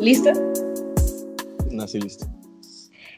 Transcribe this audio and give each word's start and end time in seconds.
¿Listo? 0.00 0.30
Nací 1.70 2.00
listo. 2.00 2.24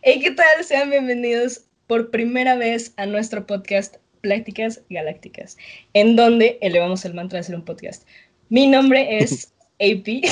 Hey, 0.03 0.19
¿qué 0.21 0.33
tal? 0.33 0.65
Sean 0.65 0.91
bienvenidos 0.91 1.67
por 1.87 2.11
primera 2.11 2.57
vez 2.57 2.93
a 2.97 3.07
nuestro 3.07 3.47
podcast 3.47 3.99
Pláticas 4.21 4.83
Galácticas, 4.91 5.57
en 5.95 6.17
donde 6.17 6.59
elevamos 6.61 7.05
el 7.05 7.15
mantra 7.15 7.37
de 7.37 7.43
hacer 7.43 7.55
un 7.55 7.65
podcast. 7.65 8.03
Mi 8.49 8.67
nombre 8.67 9.19
es 9.19 9.55
AP 9.81 10.25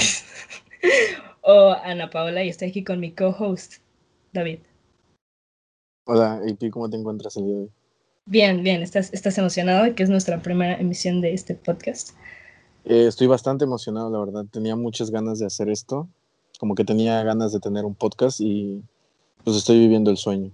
o 1.43 1.71
Ana 1.85 2.11
Paola 2.11 2.43
y 2.43 2.49
estoy 2.49 2.71
aquí 2.71 2.83
con 2.83 2.99
mi 2.99 3.13
co-host, 3.13 3.75
David. 4.33 4.59
Hola, 6.07 6.43
AP, 6.51 6.69
¿cómo 6.73 6.91
te 6.91 6.97
encuentras 6.97 7.37
el 7.37 7.45
día 7.45 7.55
de 7.55 7.61
hoy? 7.63 7.71
Bien, 8.27 8.65
bien, 8.65 8.83
¿estás, 8.83 9.13
estás 9.13 9.39
emocionado 9.39 9.95
que 9.95 10.03
es 10.03 10.11
nuestra 10.11 10.43
primera 10.43 10.75
emisión 10.75 11.21
de 11.21 11.33
este 11.33 11.55
podcast? 11.55 12.11
Eh, 12.85 13.07
estoy 13.07 13.29
bastante 13.29 13.65
emocionado, 13.65 14.11
la 14.11 14.19
verdad. 14.19 14.47
Tenía 14.51 14.75
muchas 14.75 15.13
ganas 15.13 15.39
de 15.39 15.47
hacer 15.47 15.69
esto. 15.69 16.09
Como 16.61 16.75
que 16.75 16.85
tenía 16.85 17.23
ganas 17.23 17.55
de 17.55 17.59
tener 17.61 17.87
un 17.87 17.95
podcast 17.95 18.39
y 18.39 18.83
pues 19.45 19.57
estoy 19.57 19.79
viviendo 19.79 20.11
el 20.11 20.19
sueño. 20.19 20.51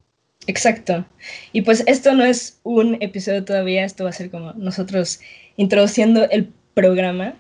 Exacto. 0.46 1.04
Y 1.52 1.62
pues 1.62 1.82
esto 1.88 2.14
no 2.14 2.24
es 2.24 2.60
un 2.62 2.96
episodio 3.02 3.44
todavía, 3.44 3.84
esto 3.84 4.04
va 4.04 4.10
a 4.10 4.12
ser 4.12 4.30
como 4.30 4.52
nosotros 4.52 5.18
introduciendo 5.56 6.22
el 6.30 6.52
programa. 6.74 7.34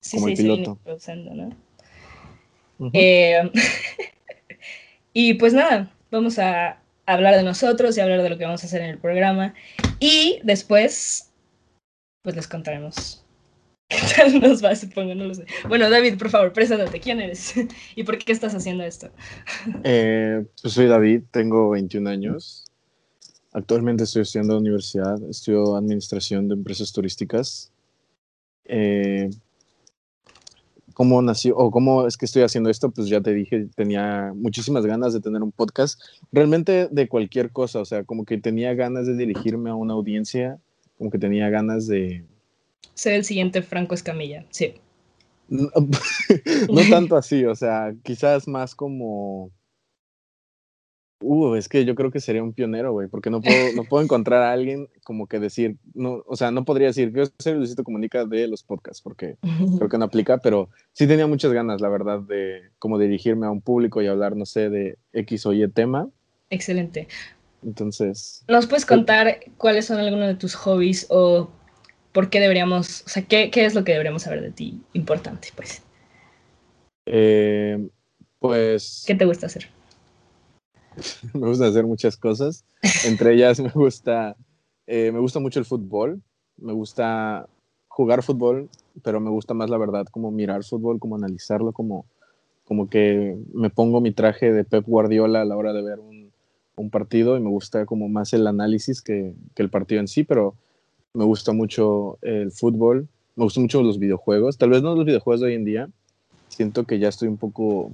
Sí, 0.00 0.18
Como 0.18 0.26
sí, 0.26 0.32
el 0.32 0.36
piloto. 0.36 0.70
introduciendo, 0.72 1.32
¿no? 1.32 2.90
Eh, 2.92 3.50
y 5.14 5.32
pues 5.34 5.54
nada, 5.54 5.90
vamos 6.10 6.38
a 6.38 6.78
hablar 7.06 7.36
de 7.36 7.42
nosotros 7.42 7.96
y 7.96 8.02
hablar 8.02 8.20
de 8.20 8.28
lo 8.28 8.36
que 8.36 8.44
vamos 8.44 8.62
a 8.62 8.66
hacer 8.66 8.82
en 8.82 8.90
el 8.90 8.98
programa. 8.98 9.54
Y 9.98 10.40
después, 10.42 11.30
pues 12.20 12.36
les 12.36 12.48
contaremos 12.48 13.23
qué 13.94 14.14
tal 14.16 14.40
nos 14.40 14.64
va, 14.64 14.74
supongo, 14.74 15.14
no 15.14 15.24
lo 15.24 15.34
sé. 15.34 15.44
Bueno, 15.68 15.88
David, 15.90 16.18
por 16.18 16.30
favor, 16.30 16.52
preséntate, 16.52 17.00
¿quién 17.00 17.20
eres? 17.20 17.54
¿Y 17.96 18.02
por 18.02 18.18
qué 18.18 18.32
estás 18.32 18.54
haciendo 18.54 18.84
esto? 18.84 19.10
Eh, 19.84 20.44
pues 20.62 20.74
soy 20.74 20.86
David, 20.86 21.22
tengo 21.30 21.70
21 21.70 22.08
años. 22.08 22.64
Actualmente 23.52 24.04
estoy 24.04 24.22
estudiando 24.22 24.54
en 24.54 24.56
la 24.56 24.60
universidad, 24.60 25.22
estudio 25.28 25.76
administración 25.76 26.48
de 26.48 26.54
empresas 26.54 26.92
turísticas. 26.92 27.70
Eh, 28.64 29.30
¿Cómo 30.94 31.20
nació 31.22 31.56
o 31.56 31.70
cómo 31.70 32.06
es 32.06 32.16
que 32.16 32.24
estoy 32.24 32.42
haciendo 32.42 32.70
esto? 32.70 32.90
Pues 32.90 33.08
ya 33.08 33.20
te 33.20 33.34
dije, 33.34 33.68
tenía 33.74 34.32
muchísimas 34.34 34.86
ganas 34.86 35.12
de 35.12 35.20
tener 35.20 35.42
un 35.42 35.52
podcast, 35.52 36.00
realmente 36.32 36.88
de 36.90 37.08
cualquier 37.08 37.50
cosa, 37.50 37.80
o 37.80 37.84
sea, 37.84 38.04
como 38.04 38.24
que 38.24 38.38
tenía 38.38 38.74
ganas 38.74 39.06
de 39.06 39.16
dirigirme 39.16 39.70
a 39.70 39.74
una 39.74 39.94
audiencia, 39.94 40.58
como 40.96 41.10
que 41.10 41.18
tenía 41.18 41.50
ganas 41.50 41.86
de, 41.86 42.24
Ser 42.94 43.14
el 43.14 43.24
siguiente 43.24 43.62
Franco 43.62 43.94
Escamilla, 43.94 44.44
sí. 44.50 44.74
No, 45.48 45.70
no 46.72 46.80
tanto 46.90 47.16
así, 47.16 47.44
o 47.44 47.54
sea, 47.54 47.94
quizás 48.02 48.48
más 48.48 48.74
como... 48.74 49.50
Uh, 51.20 51.54
es 51.54 51.70
que 51.70 51.86
yo 51.86 51.94
creo 51.94 52.10
que 52.10 52.20
sería 52.20 52.42
un 52.42 52.52
pionero, 52.52 52.92
güey, 52.92 53.08
porque 53.08 53.30
no 53.30 53.40
puedo, 53.40 53.72
no 53.74 53.84
puedo 53.84 54.04
encontrar 54.04 54.42
a 54.42 54.52
alguien 54.52 54.88
como 55.04 55.26
que 55.26 55.38
decir, 55.38 55.76
no, 55.94 56.22
o 56.26 56.36
sea, 56.36 56.50
no 56.50 56.66
podría 56.66 56.88
decir, 56.88 57.12
quiero 57.12 57.30
ser 57.38 57.56
Luisito 57.56 57.82
Comunica 57.82 58.26
de 58.26 58.46
los 58.46 58.62
podcasts, 58.62 59.00
porque 59.00 59.36
creo 59.78 59.88
que 59.88 59.96
no 59.96 60.04
aplica, 60.04 60.36
pero 60.38 60.68
sí 60.92 61.06
tenía 61.06 61.26
muchas 61.26 61.52
ganas, 61.52 61.80
la 61.80 61.88
verdad, 61.88 62.20
de 62.20 62.62
como 62.78 62.98
dirigirme 62.98 63.46
a 63.46 63.50
un 63.50 63.62
público 63.62 64.02
y 64.02 64.06
hablar, 64.06 64.36
no 64.36 64.44
sé, 64.44 64.68
de 64.68 64.98
X 65.14 65.46
o 65.46 65.54
Y 65.54 65.66
tema. 65.68 66.10
Excelente. 66.50 67.08
Entonces, 67.64 68.44
¿Nos 68.46 68.66
puedes 68.66 68.84
contar 68.84 69.40
cuáles 69.56 69.86
son 69.86 69.98
algunos 69.98 70.28
de 70.28 70.34
tus 70.34 70.54
hobbies 70.54 71.06
o 71.08 71.48
por 72.14 72.30
qué 72.30 72.38
deberíamos, 72.38 73.02
o 73.04 73.08
sea, 73.08 73.24
qué, 73.24 73.50
qué 73.50 73.66
es 73.66 73.74
lo 73.74 73.82
que 73.82 73.90
deberíamos 73.92 74.22
saber 74.22 74.40
de 74.40 74.52
ti 74.52 74.80
importante, 74.94 75.48
pues? 75.54 75.82
eh, 77.06 77.88
pues... 78.38 79.04
¿Qué 79.06 79.16
te 79.16 79.24
gusta 79.24 79.46
hacer? 79.46 79.68
me 81.34 81.48
gusta 81.48 81.66
hacer 81.66 81.84
muchas 81.84 82.16
cosas. 82.16 82.64
Entre 83.04 83.34
ellas 83.34 83.58
me 83.60 83.70
gusta, 83.70 84.36
eh, 84.86 85.10
me 85.12 85.18
gusta 85.18 85.40
mucho 85.40 85.58
el 85.58 85.64
fútbol, 85.64 86.22
me 86.56 86.72
gusta 86.72 87.48
jugar 87.88 88.22
fútbol, 88.22 88.70
pero 89.02 89.18
me 89.18 89.30
gusta 89.30 89.52
más 89.52 89.68
la 89.68 89.76
verdad 89.76 90.06
como 90.06 90.30
mirar 90.30 90.62
fútbol, 90.62 91.00
como 91.00 91.16
analizarlo, 91.16 91.72
como, 91.72 92.06
como 92.64 92.88
que 92.88 93.36
me 93.52 93.70
pongo 93.70 94.00
mi 94.00 94.12
traje 94.12 94.52
de 94.52 94.62
Pep 94.62 94.84
Guardiola 94.86 95.40
a 95.40 95.44
la 95.44 95.56
hora 95.56 95.72
de 95.72 95.82
ver 95.82 95.98
un, 95.98 96.30
un 96.76 96.90
partido 96.90 97.36
y 97.36 97.40
me 97.40 97.50
gusta 97.50 97.86
como 97.86 98.08
más 98.08 98.32
el 98.34 98.46
análisis 98.46 99.02
que, 99.02 99.34
que 99.56 99.62
el 99.64 99.68
partido 99.68 100.00
en 100.00 100.06
sí, 100.06 100.22
pero 100.22 100.54
me 101.14 101.24
gusta 101.24 101.52
mucho 101.52 102.18
el 102.22 102.52
fútbol, 102.52 103.08
me 103.36 103.44
gustan 103.44 103.64
mucho 103.64 103.82
los 103.82 103.98
videojuegos, 103.98 104.58
tal 104.58 104.70
vez 104.70 104.82
no 104.82 104.94
los 104.94 105.04
videojuegos 105.04 105.40
de 105.40 105.46
hoy 105.46 105.54
en 105.54 105.64
día, 105.64 105.88
siento 106.48 106.84
que 106.84 106.98
ya 106.98 107.08
estoy 107.08 107.28
un 107.28 107.36
poco 107.36 107.92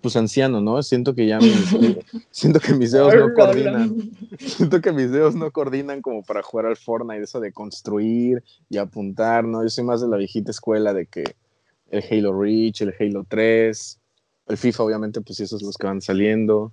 pues 0.00 0.16
anciano, 0.16 0.60
¿no? 0.60 0.82
Siento 0.82 1.14
que 1.14 1.26
ya 1.26 1.38
mis, 1.38 1.76
siento 2.30 2.58
que 2.58 2.72
mis 2.72 2.92
dedos 2.92 3.14
no 3.14 3.34
coordinan. 3.34 4.10
Siento 4.38 4.80
que 4.80 4.92
mis 4.92 5.10
dedos 5.10 5.34
no 5.34 5.50
coordinan 5.50 6.00
como 6.00 6.22
para 6.22 6.42
jugar 6.42 6.66
al 6.66 6.76
Fortnite, 6.76 7.22
eso 7.22 7.40
de 7.40 7.52
construir 7.52 8.42
y 8.68 8.78
apuntar, 8.78 9.44
¿no? 9.44 9.62
Yo 9.62 9.68
soy 9.68 9.84
más 9.84 10.00
de 10.00 10.08
la 10.08 10.16
viejita 10.16 10.50
escuela 10.50 10.94
de 10.94 11.06
que 11.06 11.24
el 11.90 12.02
Halo 12.10 12.40
Reach, 12.40 12.80
el 12.80 12.94
Halo 12.98 13.26
3, 13.28 14.00
el 14.48 14.56
FIFA, 14.56 14.82
obviamente, 14.84 15.20
pues 15.20 15.40
esos 15.40 15.62
los 15.62 15.76
que 15.76 15.86
van 15.86 16.00
saliendo. 16.00 16.72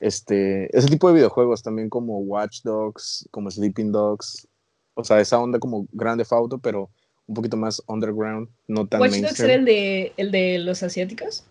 Este, 0.00 0.76
ese 0.76 0.88
tipo 0.88 1.08
de 1.08 1.14
videojuegos 1.14 1.62
también 1.62 1.88
como 1.88 2.18
Watch 2.18 2.62
Dogs, 2.62 3.28
como 3.30 3.50
Sleeping 3.50 3.92
Dogs, 3.92 4.47
o 4.98 5.04
sea, 5.04 5.20
esa 5.20 5.38
onda 5.38 5.60
como 5.60 5.86
Grande 5.92 6.26
Auto, 6.28 6.58
pero 6.58 6.90
un 7.26 7.34
poquito 7.34 7.56
más 7.56 7.80
underground, 7.86 8.48
no 8.66 8.86
tan 8.86 9.00
¿Watch 9.00 9.20
Dogs 9.20 9.38
era 9.40 9.54
el 9.54 9.64
de, 9.64 10.12
el 10.16 10.32
de 10.32 10.58
los 10.58 10.82
asiáticos? 10.82 11.44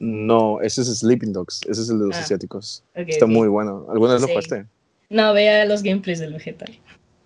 No, 0.00 0.60
ese 0.60 0.80
es 0.82 0.98
Sleeping 0.98 1.32
Dogs, 1.32 1.60
ese 1.68 1.82
es 1.82 1.90
el 1.90 1.98
de 2.00 2.06
los 2.06 2.16
Ah, 2.16 2.20
asiáticos. 2.20 2.82
Está 2.94 3.26
muy 3.26 3.48
bueno. 3.48 3.86
¿Alguna 3.90 4.14
vez 4.14 4.22
lo 4.22 4.26
Sí. 4.28 4.32
jugaste? 4.32 4.66
No, 5.10 5.32
vea 5.32 5.64
los 5.64 5.82
gameplays 5.82 6.18
del 6.18 6.32
vegetal. 6.32 6.76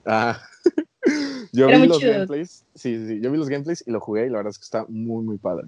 Ah, 0.05 0.43
yo 1.53 1.69
Era 1.69 1.79
vi 1.79 1.87
los 1.87 2.01
chido. 2.01 2.13
gameplays. 2.13 2.65
Sí, 2.75 3.07
sí, 3.07 3.21
yo 3.23 3.31
vi 3.31 3.39
los 3.39 3.49
gameplays 3.49 3.83
y 3.87 3.91
lo 3.93 4.01
jugué 4.01 4.27
y 4.27 4.31
la 4.31 4.39
verdad 4.39 4.51
es 4.51 4.59
que 4.59 4.65
está 4.65 4.85
muy, 4.89 5.25
muy 5.25 5.39
padre. 5.39 5.67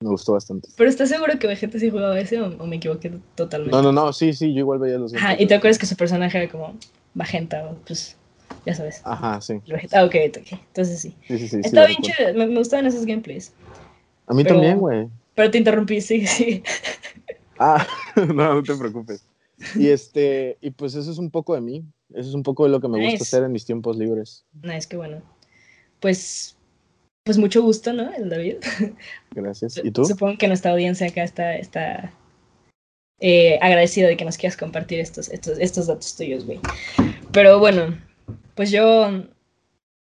Me 0.00 0.08
gustó 0.08 0.32
bastante. 0.32 0.68
Pero 0.76 0.88
¿estás 0.88 1.08
seguro 1.10 1.38
que 1.38 1.46
Vegeta 1.46 1.78
sí 1.78 1.90
jugaba 1.90 2.18
ese 2.18 2.40
o, 2.40 2.46
o 2.56 2.66
me 2.66 2.76
equivoqué 2.76 3.12
totalmente? 3.34 3.76
No, 3.76 3.82
no, 3.82 3.92
no, 3.92 4.12
sí, 4.12 4.32
sí, 4.32 4.52
yo 4.54 4.60
igual 4.60 4.78
veía 4.78 4.96
los 4.98 5.12
Ajá, 5.12 5.26
gameplays. 5.28 5.44
y 5.44 5.48
te 5.48 5.54
acuerdas 5.54 5.78
que 5.78 5.86
su 5.86 5.96
personaje 5.96 6.38
era 6.38 6.50
como 6.50 6.74
magenta, 7.14 7.66
o, 7.68 7.74
pues 7.86 8.16
ya 8.66 8.74
sabes. 8.74 9.00
Ajá, 9.04 9.40
sí. 9.40 9.60
Ah, 9.92 10.04
ok, 10.04 10.14
ok, 10.28 10.52
entonces 10.52 11.00
sí. 11.00 11.14
Sí, 11.28 11.38
sí, 11.38 11.48
sí. 11.48 11.60
lo 11.72 11.86
bien 11.86 12.00
chido, 12.02 12.34
me, 12.34 12.46
me 12.46 12.56
gustaban 12.58 12.86
esos 12.86 13.04
gameplays. 13.06 13.52
A 14.26 14.34
mí 14.34 14.42
pero- 14.42 14.56
también, 14.56 14.78
güey. 14.78 15.08
Pero 15.34 15.50
te 15.52 15.58
interrumpí, 15.58 16.00
sí, 16.00 16.26
sí. 16.26 16.62
Ah, 17.58 17.86
no, 18.16 18.54
no 18.54 18.62
te 18.62 18.74
preocupes. 18.74 19.24
Y 19.76 19.88
este, 19.88 20.56
y 20.60 20.70
pues 20.70 20.94
eso 20.94 21.10
es 21.10 21.18
un 21.18 21.30
poco 21.30 21.54
de 21.54 21.60
mí. 21.60 21.84
Eso 22.10 22.28
es 22.28 22.34
un 22.34 22.42
poco 22.42 22.64
de 22.64 22.70
lo 22.70 22.80
que 22.80 22.88
me 22.88 22.98
gusta 22.98 23.12
Nice. 23.12 23.22
hacer 23.22 23.44
en 23.44 23.52
mis 23.52 23.64
tiempos 23.64 23.96
libres. 23.96 24.44
Nice, 24.62 24.88
qué 24.88 24.96
bueno. 24.96 25.20
Pues, 26.00 26.56
pues 27.24 27.38
mucho 27.38 27.62
gusto, 27.62 27.92
¿no? 27.92 28.12
El 28.14 28.28
David. 28.30 28.56
Gracias. 29.32 29.80
¿Y 29.82 29.90
tú? 29.90 30.04
Supongo 30.04 30.38
que 30.38 30.48
nuestra 30.48 30.70
audiencia 30.72 31.06
acá 31.08 31.22
está, 31.22 31.56
está 31.56 32.12
eh, 33.20 33.58
agradecida 33.60 34.08
de 34.08 34.16
que 34.16 34.24
nos 34.24 34.36
quieras 34.38 34.56
compartir 34.56 35.00
estos, 35.00 35.28
estos, 35.28 35.58
estos 35.58 35.86
datos 35.88 36.16
tuyos, 36.16 36.46
güey. 36.46 36.60
Pero 37.32 37.58
bueno, 37.58 37.96
pues 38.54 38.70
yo, 38.70 39.24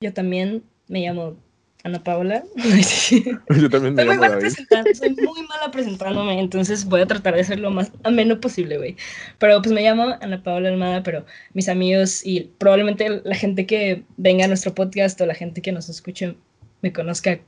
yo 0.01 0.13
también 0.13 0.63
me 0.87 1.01
llamo 1.01 1.37
Ana 1.83 2.03
Paula. 2.03 2.43
Soy 2.57 3.23
Yo 3.61 3.69
también 3.69 3.95
me 3.95 4.03
muy 4.03 4.15
llamo 4.15 4.21
mala 4.21 4.35
David. 4.35 4.41
presentando, 4.41 4.93
soy 4.93 5.09
muy 5.11 5.41
mala 5.47 5.71
presentándome, 5.71 6.39
entonces 6.39 6.85
voy 6.85 7.01
a 7.01 7.07
tratar 7.07 7.35
de 7.35 7.43
ser 7.43 7.59
lo 7.59 7.71
más 7.71 7.91
ameno 8.03 8.39
posible, 8.39 8.77
güey. 8.77 8.97
Pero 9.37 9.61
pues 9.61 9.73
me 9.73 9.81
llamo 9.81 10.15
Ana 10.21 10.43
Paula 10.43 10.69
Almada, 10.69 11.03
pero 11.03 11.25
mis 11.53 11.69
amigos 11.69 12.25
y 12.25 12.51
probablemente 12.57 13.21
la 13.23 13.35
gente 13.35 13.65
que 13.65 14.03
venga 14.17 14.45
a 14.45 14.47
nuestro 14.47 14.75
podcast 14.75 15.19
o 15.21 15.25
la 15.25 15.35
gente 15.35 15.61
que 15.61 15.71
nos 15.71 15.87
escuche 15.89 16.35
me 16.81 16.91
conozca 16.91 17.39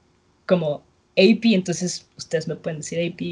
como 0.46 0.84
AP, 1.18 1.44
entonces 1.46 2.10
ustedes 2.18 2.48
me 2.48 2.56
pueden 2.56 2.80
decir 2.80 3.00
AP, 3.00 3.32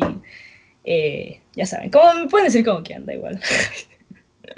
eh, 0.83 1.39
ya 1.55 1.65
saben, 1.65 1.91
como 1.91 2.13
me 2.13 2.27
pueden 2.27 2.47
decir 2.47 2.65
como 2.65 2.83
quieran, 2.83 3.05
da 3.05 3.13
igual. 3.13 3.39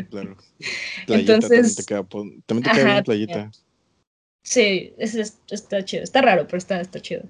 Claro. 0.09 0.37
Playita 1.07 1.33
Entonces- 1.35 1.75
también 1.75 1.75
te 1.75 1.83
queda, 1.85 2.03
también 2.45 2.63
te 2.63 2.71
queda 2.71 2.81
Ajá, 2.83 2.91
bien 2.93 3.03
playita. 3.03 3.51
Sí, 4.43 4.93
es, 4.97 5.15
es- 5.15 5.37
está 5.51 5.83
chido, 5.85 6.03
está 6.03 6.21
raro, 6.21 6.45
pero 6.47 6.57
está, 6.57 6.81
está 6.81 6.99
chido. 6.99 7.23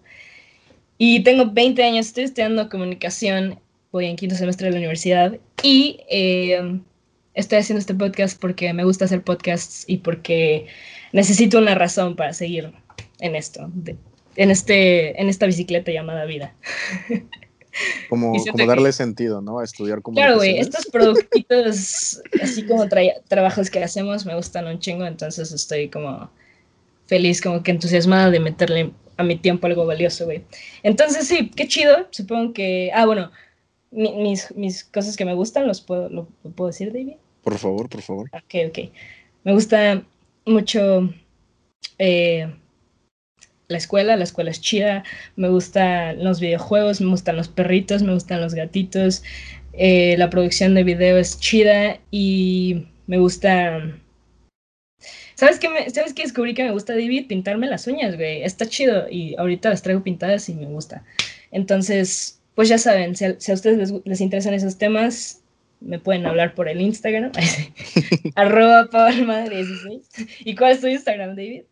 Y 0.97 1.23
tengo 1.23 1.45
20 1.51 1.83
años, 1.83 2.07
estoy 2.07 2.25
estudiando 2.25 2.69
comunicación, 2.69 3.59
voy 3.91 4.05
en 4.05 4.15
quinto 4.15 4.35
semestre 4.35 4.67
de 4.67 4.71
la 4.73 4.77
universidad 4.77 5.37
y 5.63 5.99
eh, 6.09 6.79
estoy 7.33 7.57
haciendo 7.57 7.79
este 7.79 7.95
podcast 7.95 8.39
porque 8.39 8.71
me 8.73 8.83
gusta 8.83 9.05
hacer 9.05 9.23
podcasts 9.23 9.83
y 9.87 9.97
porque 9.97 10.67
necesito 11.11 11.57
una 11.57 11.75
razón 11.75 12.15
para 12.15 12.33
seguir 12.33 12.71
en 13.19 13.35
esto, 13.35 13.69
de- 13.73 13.97
en, 14.37 14.51
este, 14.51 15.19
en 15.19 15.27
esta 15.27 15.45
bicicleta 15.47 15.91
llamada 15.91 16.25
vida. 16.25 16.53
Como, 18.09 18.43
darle 18.67 18.91
sentido, 18.91 19.41
¿no? 19.41 19.59
A 19.59 19.63
estudiar 19.63 20.01
como 20.01 20.15
Claro, 20.15 20.35
güey, 20.35 20.59
estos 20.59 20.85
productitos, 20.87 22.21
así 22.41 22.63
como 22.63 22.85
tra- 22.85 23.21
trabajos 23.27 23.69
que 23.69 23.83
hacemos, 23.83 24.25
me 24.25 24.35
gustan 24.35 24.67
un 24.67 24.79
chingo, 24.79 25.05
entonces 25.05 25.51
estoy 25.51 25.89
como 25.89 26.29
feliz, 27.07 27.41
como 27.41 27.63
que 27.63 27.71
entusiasmada 27.71 28.29
de 28.29 28.39
meterle 28.39 28.91
a 29.17 29.23
mi 29.23 29.37
tiempo 29.37 29.67
algo 29.67 29.85
valioso, 29.85 30.25
güey. 30.25 30.43
Entonces, 30.83 31.27
sí, 31.27 31.51
qué 31.55 31.67
chido. 31.67 32.07
Supongo 32.11 32.53
que. 32.53 32.91
Ah, 32.93 33.05
bueno, 33.05 33.31
mis, 33.91 34.53
mis 34.55 34.83
cosas 34.83 35.15
que 35.15 35.25
me 35.25 35.33
gustan, 35.33 35.67
¿los 35.67 35.81
puedo, 35.81 36.09
lo, 36.09 36.27
puedo 36.55 36.69
decir, 36.69 36.91
David? 36.91 37.15
Por 37.43 37.57
favor, 37.57 37.89
por 37.89 38.01
favor. 38.01 38.29
Ok, 38.33 38.55
ok. 38.69 38.79
Me 39.43 39.53
gusta 39.53 40.03
mucho 40.45 41.13
eh, 41.97 42.53
la 43.71 43.77
escuela, 43.77 44.15
la 44.17 44.23
escuela 44.23 44.51
es 44.51 44.61
chida. 44.61 45.03
Me 45.35 45.49
gustan 45.49 46.23
los 46.23 46.39
videojuegos, 46.39 47.01
me 47.01 47.09
gustan 47.09 47.37
los 47.37 47.47
perritos, 47.47 48.03
me 48.03 48.13
gustan 48.13 48.41
los 48.41 48.53
gatitos. 48.53 49.23
Eh, 49.73 50.15
la 50.17 50.29
producción 50.29 50.75
de 50.75 50.83
video 50.83 51.17
es 51.17 51.39
chida 51.39 51.99
y 52.11 52.85
me 53.07 53.17
gusta 53.17 53.81
¿Sabes 55.41 55.57
qué, 55.57 55.69
me, 55.69 55.89
¿Sabes 55.89 56.13
qué 56.13 56.21
descubrí 56.21 56.53
que 56.53 56.63
me 56.63 56.69
gusta, 56.69 56.93
David? 56.93 57.25
Pintarme 57.25 57.65
las 57.65 57.87
uñas, 57.87 58.15
güey. 58.15 58.43
Está 58.43 58.67
chido 58.67 59.09
y 59.09 59.33
ahorita 59.39 59.71
las 59.71 59.81
traigo 59.81 60.03
pintadas 60.03 60.47
y 60.49 60.53
me 60.53 60.67
gusta. 60.67 61.03
Entonces, 61.49 62.39
pues 62.53 62.69
ya 62.69 62.77
saben, 62.77 63.15
si 63.15 63.25
a, 63.25 63.31
ustedes 63.31 63.91
les, 64.05 64.21
interesan 64.21 64.53
esos 64.53 64.77
temas, 64.77 65.41
me 65.79 65.97
pueden 65.97 66.27
hablar 66.27 66.53
por 66.53 66.69
el 66.69 66.79
Instagram. 66.79 67.31
arroba 68.35 68.87
16 69.49 70.09
¿Y 70.45 70.53
cuál 70.53 70.73
es 70.73 70.81
tu 70.81 70.87
Instagram, 70.87 71.29
David? 71.29 71.63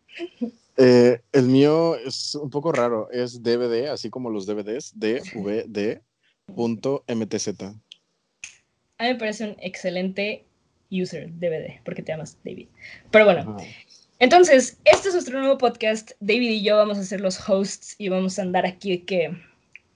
Eh, 0.82 1.20
el 1.32 1.44
mío 1.44 1.94
es 1.96 2.34
un 2.34 2.48
poco 2.48 2.72
raro. 2.72 3.10
Es 3.10 3.42
DVD, 3.42 3.90
así 3.90 4.08
como 4.08 4.30
los 4.30 4.46
DVDs, 4.46 4.92
dvd.mtz. 4.98 6.02
A 8.96 9.04
mí 9.04 9.08
me 9.08 9.14
parece 9.16 9.44
un 9.44 9.56
excelente 9.60 10.46
user 10.90 11.30
DVD, 11.32 11.80
porque 11.84 12.02
te 12.02 12.12
llamas 12.12 12.38
David. 12.44 12.68
Pero 13.10 13.26
bueno, 13.26 13.58
entonces, 14.20 14.78
este 14.86 15.08
es 15.08 15.14
nuestro 15.14 15.38
nuevo 15.38 15.58
podcast. 15.58 16.12
David 16.20 16.50
y 16.50 16.62
yo 16.62 16.78
vamos 16.78 16.96
a 16.96 17.04
ser 17.04 17.20
los 17.20 17.46
hosts 17.46 17.94
y 17.98 18.08
vamos 18.08 18.38
a 18.38 18.42
andar 18.42 18.64
aquí 18.64 19.00
que, 19.00 19.36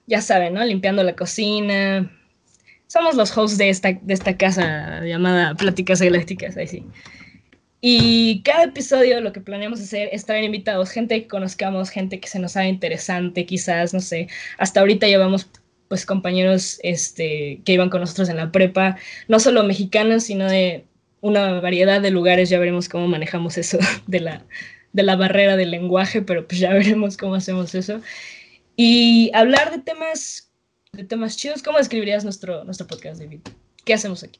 ya 0.05 0.21
saben, 0.21 0.53
¿no? 0.53 0.63
Limpiando 0.63 1.01
la 1.03 1.15
cocina. 1.15 2.11
Somos 2.85 3.15
los 3.15 3.35
hosts 3.35 3.57
de 3.57 3.69
esta, 3.69 3.93
de 3.93 4.13
esta 4.13 4.37
casa 4.37 5.03
llamada 5.03 5.55
Pláticas 5.55 5.99
Galácticas, 5.99 6.55
ahí 6.57 6.67
sí. 6.67 6.83
Y 7.87 8.41
cada 8.41 8.63
episodio 8.63 9.21
lo 9.21 9.31
que 9.31 9.41
planeamos 9.41 9.79
hacer 9.79 10.09
es 10.11 10.25
traer 10.25 10.43
invitados, 10.43 10.89
gente 10.89 11.21
que 11.21 11.27
conozcamos, 11.27 11.91
gente 11.91 12.19
que 12.19 12.27
se 12.27 12.39
nos 12.39 12.57
haga 12.57 12.67
interesante, 12.67 13.45
quizás, 13.45 13.93
no 13.93 13.99
sé. 13.99 14.27
Hasta 14.57 14.79
ahorita 14.79 15.05
llevamos 15.05 15.51
pues 15.87 16.07
compañeros 16.07 16.79
este, 16.81 17.61
que 17.63 17.73
iban 17.73 17.91
con 17.91 18.01
nosotros 18.01 18.27
en 18.29 18.37
la 18.37 18.51
prepa, 18.51 18.97
no 19.27 19.39
solo 19.39 19.63
mexicanos, 19.63 20.23
sino 20.23 20.49
de 20.49 20.85
una 21.21 21.61
variedad 21.61 22.01
de 22.01 22.09
lugares, 22.09 22.49
ya 22.49 22.57
veremos 22.57 22.89
cómo 22.89 23.07
manejamos 23.07 23.55
eso 23.59 23.77
de 24.07 24.19
la, 24.19 24.43
de 24.91 25.03
la 25.03 25.15
barrera 25.15 25.55
del 25.55 25.69
lenguaje, 25.69 26.23
pero 26.23 26.47
pues 26.47 26.59
ya 26.59 26.73
veremos 26.73 27.17
cómo 27.17 27.35
hacemos 27.35 27.75
eso. 27.75 28.01
Y 28.75 29.29
hablar 29.35 29.69
de 29.69 29.77
temas, 29.77 30.51
de 30.91 31.03
temas 31.03 31.37
chidos, 31.37 31.61
¿cómo 31.61 31.77
describirías 31.77 32.23
nuestro, 32.23 32.63
nuestro 32.63 32.87
podcast, 32.87 33.21
David? 33.21 33.41
¿Qué 33.83 33.93
hacemos 33.93 34.23
aquí? 34.23 34.39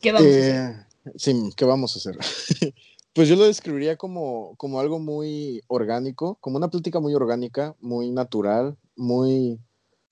¿Qué 0.00 0.10
vamos 0.10 0.34
a 0.34 0.38
hacer? 0.38 0.86
Sí, 1.14 1.50
¿qué 1.56 1.64
vamos 1.64 1.94
a 1.94 1.98
hacer? 1.98 2.18
pues 3.12 3.28
yo 3.28 3.36
lo 3.36 3.44
describiría 3.44 3.96
como, 3.96 4.54
como 4.56 4.80
algo 4.80 4.98
muy 4.98 5.62
orgánico, 5.68 6.36
como 6.40 6.56
una 6.56 6.68
plática 6.68 7.00
muy 7.00 7.14
orgánica, 7.14 7.76
muy 7.80 8.10
natural, 8.10 8.76
muy 8.96 9.60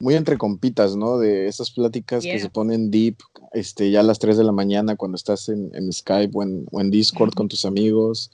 muy 0.05 0.15
entre 0.15 0.37
compitas, 0.37 0.97
¿no? 0.97 1.19
De 1.19 1.47
esas 1.47 1.71
pláticas 1.71 2.25
que 2.25 2.39
se 2.39 2.51
ponen 2.51 2.91
deep, 2.91 3.17
este, 3.53 3.91
ya 3.91 4.01
a 4.01 4.03
las 4.03 4.19
3 4.19 4.37
de 4.37 4.45
la 4.45 4.53
mañana 4.53 4.97
cuando 4.97 5.17
estás 5.17 5.49
en, 5.49 5.93
Skype 5.93 6.33
o 6.35 6.81
en, 6.81 6.91
Discord 6.91 7.33
con 7.33 7.49
tus 7.49 7.65
amigos, 7.65 8.31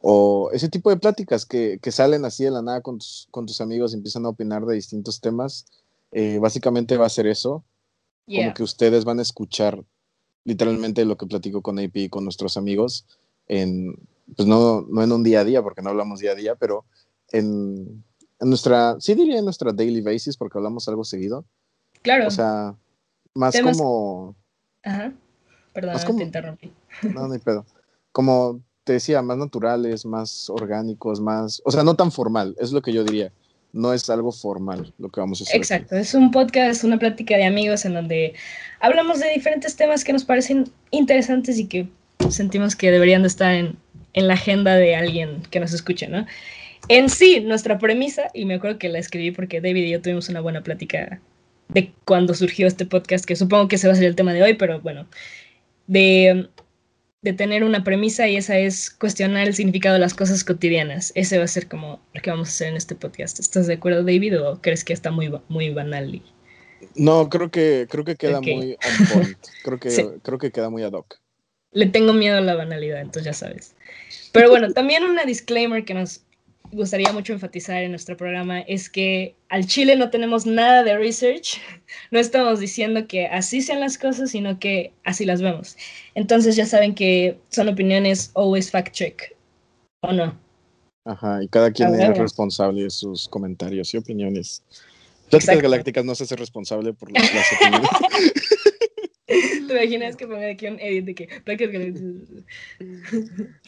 o 0.00 0.50
ese 0.52 0.68
tipo 0.68 0.90
de 0.90 0.96
pláticas 0.96 1.44
que, 1.44 1.78
salen 1.90 2.24
así 2.24 2.44
de 2.44 2.50
la 2.50 2.62
nada 2.62 2.80
con 2.80 2.98
tus, 2.98 3.28
con 3.30 3.46
tus 3.46 3.60
amigos 3.60 3.92
y 3.92 3.96
empiezan 3.96 4.24
a 4.24 4.30
opinar 4.30 4.64
de 4.64 4.74
distintos 4.74 5.20
temas. 5.20 5.66
Eh, 6.12 6.38
básicamente 6.38 6.96
va 6.96 7.06
a 7.06 7.10
ser 7.10 7.26
eso, 7.26 7.64
como 8.26 8.54
que 8.54 8.62
ustedes 8.62 9.04
van 9.04 9.18
a 9.18 9.22
escuchar 9.22 9.84
literalmente 10.44 11.04
lo 11.04 11.16
que 11.16 11.26
platico 11.26 11.62
con 11.62 11.78
AP 11.78 11.96
y 11.96 12.08
con 12.08 12.24
nuestros 12.24 12.56
amigos, 12.56 13.06
en, 13.48 13.96
pues 14.36 14.46
no, 14.48 14.82
no 14.82 15.02
en 15.02 15.12
un 15.12 15.22
día 15.22 15.40
a 15.40 15.44
día, 15.44 15.62
porque 15.62 15.82
no 15.82 15.90
hablamos 15.90 16.20
día 16.20 16.32
a 16.32 16.36
día, 16.36 16.54
pero 16.54 16.84
en 17.30 18.02
en 18.42 18.48
nuestra, 18.48 18.96
sí 18.98 19.14
diría 19.14 19.38
en 19.38 19.44
nuestra 19.44 19.72
daily 19.72 20.00
basis, 20.00 20.36
porque 20.36 20.58
hablamos 20.58 20.88
algo 20.88 21.04
seguido. 21.04 21.44
Claro. 22.02 22.26
O 22.26 22.30
sea, 22.30 22.74
más 23.34 23.54
como... 23.62 24.34
Ajá. 24.82 25.12
Perdón, 25.72 26.16
te 26.18 26.24
interrumpí. 26.24 26.72
No, 27.14 27.28
no 27.28 27.32
hay 27.32 27.38
pedo. 27.38 27.64
Como 28.10 28.60
te 28.82 28.94
decía, 28.94 29.22
más 29.22 29.38
naturales, 29.38 30.04
más 30.04 30.50
orgánicos, 30.50 31.20
más... 31.20 31.62
O 31.64 31.70
sea, 31.70 31.84
no 31.84 31.94
tan 31.94 32.10
formal, 32.10 32.56
es 32.58 32.72
lo 32.72 32.82
que 32.82 32.92
yo 32.92 33.04
diría. 33.04 33.32
No 33.72 33.92
es 33.94 34.08
algo 34.10 34.32
formal 34.32 34.92
lo 34.98 35.08
que 35.08 35.20
vamos 35.20 35.40
a 35.40 35.44
hacer. 35.44 35.56
Exacto, 35.56 35.96
es 35.96 36.14
un 36.14 36.30
podcast, 36.30 36.84
una 36.84 36.98
plática 36.98 37.36
de 37.36 37.44
amigos 37.44 37.84
en 37.84 37.94
donde 37.94 38.34
hablamos 38.80 39.20
de 39.20 39.30
diferentes 39.30 39.76
temas 39.76 40.04
que 40.04 40.12
nos 40.12 40.24
parecen 40.24 40.70
interesantes 40.90 41.58
y 41.58 41.66
que 41.66 41.88
sentimos 42.28 42.76
que 42.76 42.90
deberían 42.90 43.22
de 43.22 43.28
estar 43.28 43.54
en, 43.54 43.76
en 44.12 44.28
la 44.28 44.34
agenda 44.34 44.76
de 44.76 44.94
alguien 44.94 45.42
que 45.50 45.60
nos 45.60 45.72
escuche, 45.72 46.06
¿no? 46.08 46.26
En 46.88 47.08
sí, 47.08 47.40
nuestra 47.40 47.78
premisa, 47.78 48.24
y 48.34 48.44
me 48.44 48.54
acuerdo 48.54 48.78
que 48.78 48.88
la 48.88 48.98
escribí 48.98 49.30
porque 49.30 49.60
David 49.60 49.84
y 49.84 49.90
yo 49.90 50.02
tuvimos 50.02 50.28
una 50.28 50.40
buena 50.40 50.62
plática 50.62 51.20
de 51.68 51.92
cuando 52.04 52.34
surgió 52.34 52.66
este 52.66 52.86
podcast, 52.86 53.24
que 53.24 53.36
supongo 53.36 53.68
que 53.68 53.76
ese 53.76 53.86
va 53.86 53.94
a 53.94 53.96
ser 53.96 54.06
el 54.06 54.16
tema 54.16 54.32
de 54.32 54.42
hoy, 54.42 54.54
pero 54.54 54.80
bueno, 54.80 55.06
de, 55.86 56.48
de 57.22 57.32
tener 57.32 57.62
una 57.62 57.84
premisa 57.84 58.28
y 58.28 58.36
esa 58.36 58.58
es 58.58 58.90
cuestionar 58.90 59.46
el 59.46 59.54
significado 59.54 59.94
de 59.94 60.00
las 60.00 60.12
cosas 60.12 60.42
cotidianas. 60.42 61.12
Ese 61.14 61.38
va 61.38 61.44
a 61.44 61.48
ser 61.48 61.68
como 61.68 62.00
lo 62.12 62.20
que 62.20 62.30
vamos 62.30 62.48
a 62.48 62.50
hacer 62.50 62.68
en 62.68 62.76
este 62.76 62.96
podcast. 62.96 63.38
¿Estás 63.38 63.68
de 63.68 63.74
acuerdo, 63.74 64.02
David, 64.02 64.42
o 64.42 64.60
crees 64.60 64.84
que 64.84 64.92
está 64.92 65.12
muy, 65.12 65.32
muy 65.48 65.70
banal? 65.70 66.20
No, 66.96 67.28
creo 67.28 67.48
que, 67.48 67.86
creo 67.88 68.04
que 68.04 68.16
queda 68.16 68.40
muy 68.40 68.72
on 68.72 69.06
point. 69.12 69.38
Creo 69.62 69.78
que, 69.78 70.18
creo 70.22 70.38
que 70.38 70.50
queda 70.50 70.68
muy 70.68 70.82
ad 70.82 70.92
hoc. 70.92 71.20
Le 71.70 71.86
tengo 71.86 72.12
miedo 72.12 72.38
a 72.38 72.40
la 72.40 72.56
banalidad, 72.56 73.00
entonces 73.00 73.24
ya 73.24 73.32
sabes. 73.32 73.76
Pero 74.32 74.50
bueno, 74.50 74.72
también 74.72 75.04
una 75.04 75.24
disclaimer 75.24 75.84
que 75.84 75.94
nos 75.94 76.22
gustaría 76.72 77.12
mucho 77.12 77.32
enfatizar 77.32 77.82
en 77.82 77.90
nuestro 77.90 78.16
programa 78.16 78.60
es 78.60 78.88
que 78.88 79.34
al 79.48 79.66
Chile 79.66 79.96
no 79.96 80.10
tenemos 80.10 80.46
nada 80.46 80.82
de 80.82 80.96
research, 80.96 81.60
no 82.10 82.18
estamos 82.18 82.60
diciendo 82.60 83.06
que 83.06 83.26
así 83.26 83.62
sean 83.62 83.80
las 83.80 83.98
cosas, 83.98 84.30
sino 84.30 84.58
que 84.58 84.92
así 85.04 85.24
las 85.24 85.42
vemos. 85.42 85.76
Entonces 86.14 86.56
ya 86.56 86.66
saben 86.66 86.94
que 86.94 87.38
son 87.50 87.68
opiniones 87.68 88.30
always 88.34 88.70
fact 88.70 88.94
check, 88.94 89.36
¿o 90.02 90.12
no? 90.12 90.38
Ajá, 91.04 91.42
y 91.42 91.48
cada 91.48 91.70
quien 91.72 91.94
es 92.00 92.16
responsable 92.16 92.84
de 92.84 92.90
sus 92.90 93.28
comentarios 93.28 93.92
y 93.92 93.98
opiniones. 93.98 94.62
Pláticas 95.30 95.62
Galácticas 95.62 96.04
no 96.04 96.14
se 96.14 96.24
hace 96.24 96.36
responsable 96.36 96.92
por 96.92 97.10
las, 97.10 97.34
las 97.34 97.52
opiniones. 97.54 97.90
¿Te 99.72 99.84
imaginas 99.84 100.16
que 100.16 100.26
ponga 100.26 100.50
aquí 100.50 100.66
un 100.66 100.78
edit 100.80 101.04
de 101.06 101.14
que... 101.14 101.28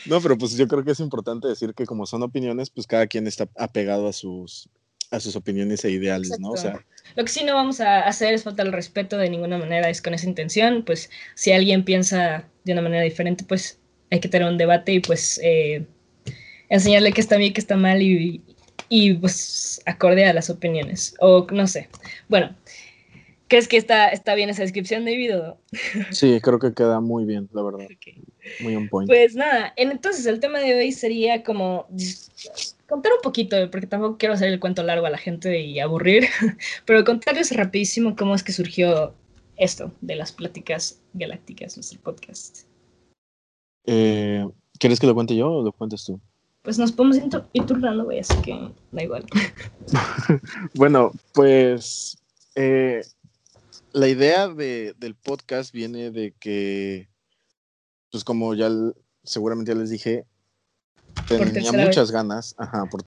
No, 0.06 0.20
pero 0.20 0.36
pues 0.36 0.56
yo 0.56 0.68
creo 0.68 0.84
que 0.84 0.92
es 0.92 1.00
importante 1.00 1.48
decir 1.48 1.74
que 1.74 1.86
como 1.86 2.06
son 2.06 2.22
opiniones, 2.22 2.70
pues 2.70 2.86
cada 2.86 3.06
quien 3.06 3.26
está 3.26 3.48
apegado 3.56 4.08
a 4.08 4.12
sus, 4.12 4.68
a 5.10 5.20
sus 5.20 5.36
opiniones 5.36 5.84
e 5.84 5.90
ideales, 5.90 6.38
¿no? 6.38 6.50
O 6.50 6.56
sea, 6.56 6.84
lo 7.16 7.24
que 7.24 7.30
sí 7.30 7.44
no 7.44 7.54
vamos 7.54 7.80
a 7.80 8.00
hacer 8.00 8.34
es 8.34 8.42
faltar 8.42 8.66
el 8.66 8.72
respeto 8.72 9.16
de 9.16 9.30
ninguna 9.30 9.58
manera, 9.58 9.88
es 9.88 10.02
con 10.02 10.14
esa 10.14 10.28
intención, 10.28 10.84
pues 10.84 11.10
si 11.34 11.52
alguien 11.52 11.84
piensa 11.84 12.48
de 12.64 12.72
una 12.72 12.82
manera 12.82 13.02
diferente, 13.02 13.44
pues 13.44 13.78
hay 14.10 14.20
que 14.20 14.28
tener 14.28 14.48
un 14.48 14.58
debate 14.58 14.92
y 14.92 15.00
pues 15.00 15.40
eh, 15.42 15.86
enseñarle 16.68 17.12
que 17.12 17.20
está 17.20 17.36
bien, 17.36 17.52
que 17.52 17.60
está 17.60 17.76
mal 17.76 18.02
y, 18.02 18.42
y 18.88 19.14
pues 19.14 19.80
acorde 19.86 20.26
a 20.26 20.32
las 20.32 20.50
opiniones, 20.50 21.14
o 21.20 21.46
no 21.50 21.66
sé. 21.66 21.88
Bueno, 22.28 22.54
¿Crees 23.48 23.68
que 23.68 23.76
está, 23.76 24.08
está 24.08 24.34
bien 24.34 24.48
esa 24.48 24.62
descripción, 24.62 25.04
David? 25.04 25.18
video? 25.18 25.58
Sí, 26.12 26.40
creo 26.40 26.58
que 26.58 26.72
queda 26.72 27.00
muy 27.00 27.24
bien, 27.24 27.48
la 27.52 27.62
verdad. 27.62 27.86
Muy 28.60 28.74
on 28.74 28.88
point. 28.88 29.08
Pues 29.08 29.34
nada, 29.34 29.72
entonces 29.76 30.24
el 30.26 30.40
tema 30.40 30.60
de 30.60 30.74
hoy 30.74 30.92
sería 30.92 31.42
como 31.42 31.86
contar 32.88 33.12
un 33.12 33.22
poquito, 33.22 33.56
porque 33.70 33.86
tampoco 33.86 34.16
quiero 34.18 34.34
hacer 34.34 34.48
el 34.48 34.60
cuento 34.60 34.82
largo 34.82 35.06
a 35.06 35.10
la 35.10 35.18
gente 35.18 35.60
y 35.60 35.78
aburrir, 35.80 36.26
pero 36.86 37.04
contarles 37.04 37.54
rapidísimo 37.54 38.16
cómo 38.16 38.34
es 38.34 38.42
que 38.42 38.52
surgió 38.52 39.14
esto 39.56 39.92
de 40.00 40.16
las 40.16 40.32
pláticas 40.32 41.00
galácticas, 41.12 41.76
nuestro 41.76 42.00
podcast. 42.00 42.66
Eh, 43.86 44.46
¿Quieres 44.78 44.98
que 44.98 45.06
lo 45.06 45.14
cuente 45.14 45.36
yo 45.36 45.50
o 45.50 45.64
lo 45.64 45.72
cuentes 45.72 46.04
tú? 46.04 46.20
Pues 46.62 46.78
nos 46.78 46.92
podemos 46.92 47.18
ir, 47.52 47.66
turnando, 47.66 48.04
güey, 48.04 48.20
así 48.20 48.34
que 48.42 48.58
da 48.90 49.02
igual. 49.02 49.24
bueno, 50.74 51.12
pues 51.34 52.16
eh, 52.54 53.02
la 53.94 54.08
idea 54.08 54.48
del 54.48 55.14
podcast 55.14 55.72
viene 55.72 56.10
de 56.10 56.34
que, 56.38 57.08
pues 58.10 58.24
como 58.24 58.54
ya 58.54 58.68
seguramente 59.22 59.72
ya 59.72 59.78
les 59.78 59.88
dije, 59.88 60.26
tenía 61.28 61.72
muchas 61.72 62.10
ganas, 62.10 62.56
ajá, 62.58 62.86
porque 62.90 63.06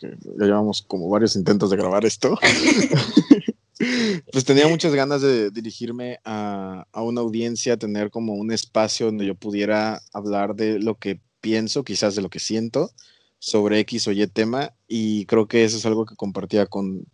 ya 0.00 0.46
llevamos 0.46 0.82
como 0.82 1.08
varios 1.08 1.36
intentos 1.36 1.70
de 1.70 1.76
grabar 1.76 2.04
esto. 2.04 2.36
pues 4.32 4.44
tenía 4.44 4.66
muchas 4.66 4.94
ganas 4.94 5.22
de 5.22 5.52
dirigirme 5.52 6.18
a, 6.24 6.86
a, 6.90 7.02
una 7.02 7.20
audiencia, 7.20 7.76
tener 7.76 8.10
como 8.10 8.34
un 8.34 8.50
espacio 8.50 9.06
donde 9.06 9.26
yo 9.26 9.36
pudiera 9.36 10.02
hablar 10.12 10.56
de 10.56 10.80
lo 10.80 10.96
que 10.96 11.20
pienso, 11.40 11.84
quizás 11.84 12.16
de 12.16 12.22
lo 12.22 12.30
que 12.30 12.40
siento, 12.40 12.90
sobre 13.38 13.78
X 13.78 14.08
o 14.08 14.12
Y 14.12 14.26
tema 14.26 14.74
y 14.88 15.24
creo 15.26 15.46
que 15.46 15.62
eso 15.62 15.76
es 15.76 15.86
algo 15.86 16.04
que 16.04 16.16
compartía 16.16 16.66
con, 16.66 17.06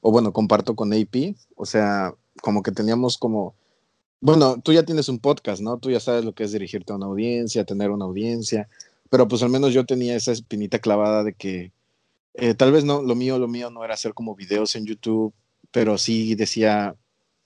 o 0.00 0.12
bueno, 0.12 0.32
comparto 0.32 0.76
con 0.76 0.92
AP, 0.92 1.34
o 1.56 1.66
sea, 1.66 2.14
como 2.40 2.62
que 2.62 2.72
teníamos 2.72 3.18
como, 3.18 3.54
bueno, 4.20 4.60
tú 4.60 4.72
ya 4.72 4.82
tienes 4.82 5.08
un 5.08 5.18
podcast, 5.18 5.62
¿no? 5.62 5.78
Tú 5.78 5.90
ya 5.90 6.00
sabes 6.00 6.24
lo 6.24 6.34
que 6.34 6.44
es 6.44 6.52
dirigirte 6.52 6.92
a 6.92 6.96
una 6.96 7.06
audiencia, 7.06 7.64
tener 7.64 7.90
una 7.90 8.04
audiencia, 8.04 8.68
pero 9.08 9.26
pues 9.28 9.42
al 9.42 9.50
menos 9.50 9.72
yo 9.72 9.84
tenía 9.84 10.16
esa 10.16 10.32
espinita 10.32 10.78
clavada 10.78 11.24
de 11.24 11.32
que 11.32 11.72
eh, 12.34 12.54
tal 12.54 12.72
vez 12.72 12.84
no, 12.84 13.02
lo 13.02 13.14
mío, 13.14 13.38
lo 13.38 13.48
mío 13.48 13.70
no 13.70 13.84
era 13.84 13.94
hacer 13.94 14.14
como 14.14 14.34
videos 14.34 14.76
en 14.76 14.86
YouTube, 14.86 15.34
pero 15.70 15.98
sí 15.98 16.34
decía, 16.34 16.94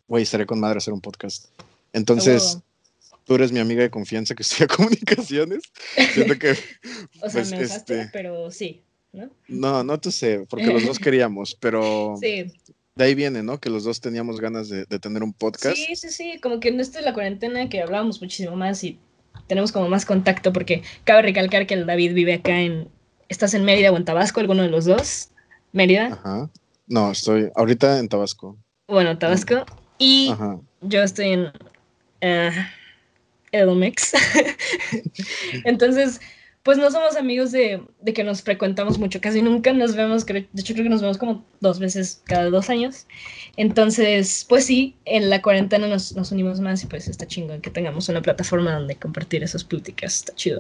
güey, 0.09 0.23
estaré 0.23 0.47
con 0.47 0.61
madre 0.61 0.79
hacer 0.79 0.93
un 0.93 1.01
podcast. 1.01 1.47
Entonces, 1.93 2.59
tú 3.25 3.35
eres 3.35 3.53
mi 3.53 3.61
amiga 3.61 3.83
de 3.83 3.91
confianza 3.91 4.35
que 4.35 4.43
estudia 4.45 4.67
comunicaciones. 4.67 5.63
Siento 6.13 6.39
que. 6.39 6.51
o 7.23 7.31
sea, 7.31 7.43
pues, 7.43 7.51
me 7.51 7.65
usaste, 7.65 8.01
este 8.01 8.11
pero 8.13 8.51
sí, 8.51 8.83
¿no? 9.13 9.31
No, 9.49 9.85
no 9.85 9.99
te 9.99 10.11
sé, 10.11 10.47
porque 10.49 10.73
los 10.73 10.85
dos 10.85 10.99
queríamos, 10.99 11.57
pero. 11.59 12.17
Sí. 12.21 12.53
De 12.97 13.05
ahí 13.05 13.15
viene, 13.15 13.43
¿no? 13.43 13.59
Que 13.59 13.71
los 13.71 13.83
dos 13.83 14.01
teníamos 14.01 14.41
ganas 14.41 14.69
de, 14.69 14.87
tener 15.01 15.25
un 15.25 15.33
podcast. 15.33 15.77
Sí, 15.77 15.97
sí, 15.97 16.11
sí. 16.11 16.39
Como 16.41 16.61
que 16.61 16.69
en 16.69 16.79
esto 16.79 16.99
de 16.99 17.05
la 17.05 17.13
cuarentena 17.13 17.69
que 17.69 17.83
hablábamos 17.83 18.21
muchísimo 18.21 18.55
más 18.55 18.85
y 18.85 19.01
tenemos 19.49 19.73
como 19.73 19.89
más 19.89 20.07
contacto, 20.07 20.53
porque 20.53 20.83
cabe 21.03 21.23
recalcar 21.23 21.67
que 21.67 21.75
el 21.75 21.87
David 21.87 22.15
vive 22.15 22.35
acá 22.35 22.61
en. 22.61 22.89
¿Estás 23.29 23.55
en 23.55 23.65
Mérida 23.65 23.91
o 23.91 23.97
en 23.97 24.05
Tabasco? 24.05 24.39
¿Alguno 24.39 24.63
de 24.63 24.69
los 24.69 24.85
dos? 24.85 25.31
¿Mérida? 25.73 26.07
Ajá. 26.13 26.51
No, 26.87 27.11
estoy 27.11 27.51
ahorita 27.57 27.99
en 27.99 28.09
Tabasco. 28.09 28.59
Bueno, 28.87 29.19
Tabasco. 29.19 29.65
Y 29.99 30.33
yo 30.83 31.03
estoy 31.03 31.33
en 31.33 31.47
uh, 31.47 32.53
Edomex. 33.51 34.13
Entonces, 35.65 36.21
pues 36.65 36.79
no 36.79 36.91
somos 36.91 37.15
amigos 37.17 37.53
de, 37.53 37.83
que 38.15 38.25
nos 38.25 38.43
frecuentamos 38.43 38.99
mucho, 38.99 39.21
casi 39.21 39.43
nunca 39.43 39.75
nos 39.75 39.95
vemos, 39.95 40.25
de 40.25 40.47
hecho 40.57 40.73
creo 40.73 40.85
que 40.85 40.91
nos 40.91 41.03
vemos 41.03 41.19
como 41.19 41.45
dos 41.61 41.79
veces 41.79 42.23
cada 42.25 42.49
dos 42.49 42.71
años. 42.71 43.07
Entonces, 43.59 44.47
pues 44.49 44.65
sí, 44.65 44.97
en 45.05 45.29
la 45.29 45.43
cuarentena 45.43 45.87
nos, 45.87 46.17
nos 46.17 46.33
unimos 46.33 46.61
más 46.61 46.83
y 46.83 46.87
pues 46.87 47.07
está 47.07 47.27
chingón 47.27 47.61
que 47.61 47.69
tengamos 47.69 48.09
una 48.09 48.23
plataforma 48.23 48.73
donde 48.73 48.97
compartir 48.97 49.43
esas 49.43 49.63
pláticas, 49.63 50.15
está 50.15 50.35
chido. 50.35 50.59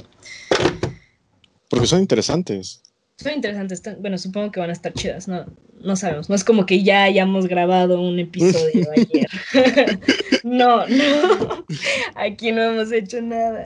Porque 1.71 1.87
son 1.87 2.01
interesantes. 2.01 2.83
Son 3.17 3.33
interesantes, 3.33 3.81
bueno, 3.99 4.19
supongo 4.19 4.53
que 4.53 4.61
van 4.61 4.71
a 4.71 4.75
estar 4.75 4.93
chidas, 4.93 5.27
no, 5.27 5.47
no 5.81 5.97
sabemos, 5.97 6.29
no 6.29 6.35
es 6.35 6.45
como 6.45 6.67
que 6.67 6.83
ya 6.83 7.05
hayamos 7.05 7.47
grabado 7.47 8.01
un 8.01 8.19
episodio 8.19 8.89
ayer. 8.97 9.29
no, 10.45 10.87
no, 10.87 11.65
aquí 12.15 12.53
no 12.53 12.63
hemos 12.63 12.93
hecho 12.93 13.23
nada, 13.23 13.63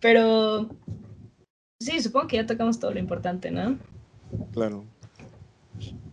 pero 0.00 0.68
sí, 1.84 2.00
supongo 2.00 2.28
que 2.28 2.36
ya 2.36 2.46
tocamos 2.46 2.80
todo 2.80 2.92
lo 2.92 2.98
importante, 2.98 3.50
¿no? 3.50 3.78
Claro. 4.52 4.84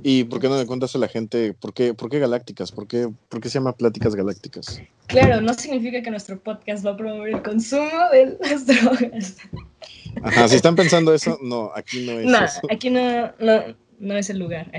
¿Y 0.03 0.23
por 0.23 0.39
qué 0.39 0.49
no 0.49 0.57
le 0.57 0.65
cuentas 0.65 0.95
a 0.95 0.97
la 0.97 1.07
gente 1.07 1.53
por 1.53 1.73
qué, 1.73 1.93
por 1.93 2.09
qué 2.09 2.19
Galácticas? 2.19 2.71
¿Por 2.71 2.87
qué, 2.87 3.09
¿Por 3.29 3.39
qué 3.39 3.49
se 3.49 3.59
llama 3.59 3.73
Pláticas 3.73 4.15
Galácticas? 4.15 4.81
Claro, 5.07 5.41
no 5.41 5.53
significa 5.53 6.01
que 6.01 6.09
nuestro 6.09 6.39
podcast 6.39 6.85
va 6.85 6.91
a 6.91 6.97
promover 6.97 7.35
el 7.35 7.41
consumo 7.43 8.09
de 8.11 8.37
las 8.41 8.65
drogas. 8.65 9.37
Ajá, 10.23 10.47
si 10.47 10.55
están 10.55 10.75
pensando 10.75 11.13
eso, 11.13 11.37
no, 11.41 11.71
aquí 11.75 12.05
no 12.05 12.13
es. 12.13 12.25
No, 12.25 12.39
aquí 12.71 12.89
no, 12.89 13.31
no, 13.39 13.75
no, 13.99 14.17
es 14.17 14.29
el 14.29 14.39
lugar. 14.39 14.71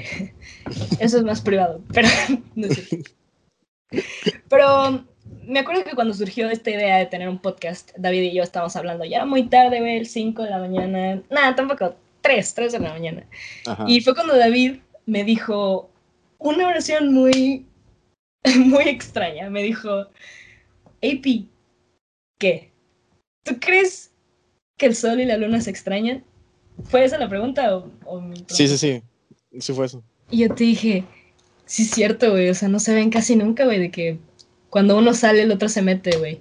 Eso 0.98 1.18
es 1.18 1.24
más 1.24 1.40
privado, 1.40 1.80
pero 1.92 2.08
no 2.54 2.68
sé. 2.68 3.02
Pero 4.48 5.04
me 5.46 5.60
acuerdo 5.60 5.84
que 5.84 5.94
cuando 5.94 6.14
surgió 6.14 6.48
esta 6.50 6.70
idea 6.70 6.98
de 6.98 7.06
tener 7.06 7.28
un 7.28 7.38
podcast, 7.38 7.90
David 7.96 8.22
y 8.22 8.34
yo 8.34 8.42
estábamos 8.42 8.76
hablando, 8.76 9.04
ya 9.04 9.18
era 9.18 9.26
muy 9.26 9.44
tarde, 9.44 9.80
güey, 9.80 9.98
el 9.98 10.06
5 10.06 10.42
de 10.42 10.50
la 10.50 10.58
mañana, 10.58 11.22
nada, 11.30 11.54
tampoco, 11.54 11.94
3, 12.22 12.54
3 12.54 12.72
de 12.72 12.78
la 12.78 12.92
mañana. 12.92 13.26
Y 13.86 14.00
fue 14.00 14.14
cuando 14.14 14.36
David 14.36 14.76
me 15.06 15.24
dijo 15.24 15.90
una 16.38 16.68
oración 16.68 17.12
muy, 17.12 17.66
muy 18.56 18.84
extraña. 18.84 19.50
Me 19.50 19.62
dijo, 19.62 20.06
AP, 21.02 21.46
¿qué? 22.38 22.72
¿Tú 23.44 23.58
crees 23.60 24.12
que 24.78 24.86
el 24.86 24.94
sol 24.94 25.20
y 25.20 25.24
la 25.24 25.36
luna 25.36 25.60
se 25.60 25.70
extrañan? 25.70 26.24
¿Fue 26.84 27.04
esa 27.04 27.18
la 27.18 27.28
pregunta 27.28 27.76
o, 27.76 27.90
Sí, 28.46 28.68
sí, 28.68 28.78
sí. 28.78 29.02
Sí 29.58 29.72
fue 29.72 29.86
eso. 29.86 30.02
Y 30.30 30.38
yo 30.38 30.54
te 30.54 30.64
dije, 30.64 31.04
sí 31.66 31.82
es 31.82 31.90
cierto, 31.90 32.30
güey. 32.30 32.48
O 32.48 32.54
sea, 32.54 32.68
no 32.68 32.80
se 32.80 32.94
ven 32.94 33.10
casi 33.10 33.36
nunca, 33.36 33.64
güey, 33.64 33.78
de 33.78 33.90
que 33.90 34.18
cuando 34.72 34.96
uno 34.96 35.12
sale 35.12 35.42
el 35.42 35.52
otro 35.52 35.68
se 35.68 35.82
mete, 35.82 36.16
güey. 36.16 36.40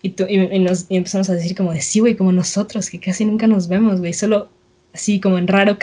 Y, 0.00 0.14
y, 0.26 0.58
nos, 0.60 0.86
y 0.88 0.96
empezamos 0.96 1.28
a 1.28 1.34
decir 1.34 1.54
como 1.54 1.74
de 1.74 1.82
sí, 1.82 2.00
güey, 2.00 2.16
como 2.16 2.32
nosotros, 2.32 2.88
que 2.88 2.98
casi 2.98 3.26
nunca 3.26 3.46
nos 3.46 3.68
vemos, 3.68 4.00
güey. 4.00 4.14
Solo 4.14 4.48
así 4.94 5.20
como 5.20 5.36
en 5.36 5.46
rara 5.46 5.76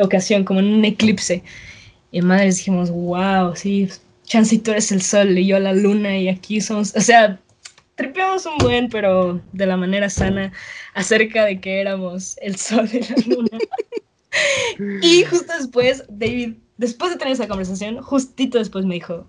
ocasión, 0.00 0.44
como 0.44 0.60
en 0.60 0.66
un 0.68 0.86
eclipse. 0.86 1.42
Y 2.12 2.22
madres 2.22 2.56
dijimos, 2.56 2.90
wow, 2.90 3.54
sí, 3.54 3.90
Chancito 4.24 4.70
eres 4.70 4.90
el 4.90 5.02
sol 5.02 5.36
y 5.36 5.46
yo 5.46 5.58
la 5.58 5.74
luna 5.74 6.16
y 6.16 6.28
aquí 6.30 6.62
somos, 6.62 6.96
o 6.96 7.00
sea, 7.02 7.38
tripeamos 7.94 8.46
un 8.46 8.56
buen, 8.56 8.88
pero 8.88 9.42
de 9.52 9.66
la 9.66 9.76
manera 9.76 10.08
sana, 10.08 10.50
acerca 10.94 11.44
de 11.44 11.60
que 11.60 11.82
éramos 11.82 12.38
el 12.40 12.56
sol 12.56 12.88
y 12.90 13.00
la 13.00 13.16
luna. 13.26 13.58
y 15.02 15.24
justo 15.24 15.52
después, 15.58 16.04
David, 16.08 16.54
después 16.78 17.12
de 17.12 17.18
tener 17.18 17.34
esa 17.34 17.48
conversación, 17.48 18.00
justito 18.00 18.56
después 18.56 18.86
me 18.86 18.94
dijo, 18.94 19.26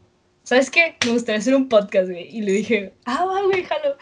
¿sabes 0.49 0.71
qué? 0.71 0.95
Me 1.05 1.11
gustaría 1.11 1.37
hacer 1.37 1.53
un 1.53 1.69
podcast, 1.69 2.09
güey. 2.09 2.35
Y 2.35 2.41
le 2.41 2.53
dije, 2.53 2.93
ah, 3.05 3.23
güey, 3.45 3.63
jalo. 3.63 3.95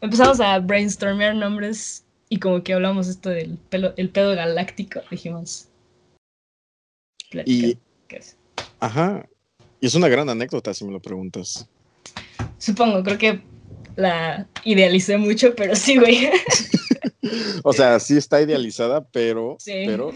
Empezamos 0.00 0.40
a 0.40 0.58
brainstormear 0.58 1.34
nombres 1.34 2.06
y 2.30 2.38
como 2.38 2.62
que 2.62 2.72
hablamos 2.72 3.06
esto 3.06 3.28
del 3.28 3.58
pelo, 3.68 3.92
el 3.98 4.08
pedo 4.08 4.34
galáctico, 4.34 5.02
dijimos. 5.10 5.68
Y, 7.44 7.76
Ajá. 8.80 9.28
Y 9.78 9.86
es 9.86 9.94
una 9.94 10.08
gran 10.08 10.30
anécdota, 10.30 10.72
si 10.72 10.86
me 10.86 10.92
lo 10.92 11.02
preguntas. 11.02 11.68
Supongo, 12.56 13.02
creo 13.02 13.18
que 13.18 13.42
la 13.96 14.48
idealicé 14.64 15.18
mucho, 15.18 15.54
pero 15.54 15.76
sí, 15.76 15.98
güey. 15.98 16.30
o 17.62 17.74
sea, 17.74 18.00
sí 18.00 18.16
está 18.16 18.40
idealizada, 18.40 19.06
pero, 19.10 19.58
pero 19.66 20.12